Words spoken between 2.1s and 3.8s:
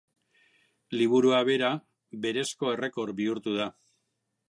berezko errekor bihurtu da.